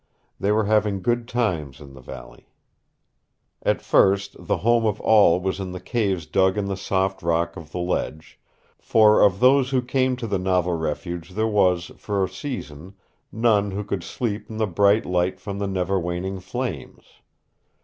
[0.39, 2.47] They were having good times in the valley.
[3.61, 7.55] At first, the home of all was in the caves dug in the soft rock
[7.55, 8.39] of the ledge,
[8.79, 12.95] for of those who came to the novel refuge there was, for a season,
[13.31, 17.03] none who could sleep in the bright light from the never waning flames.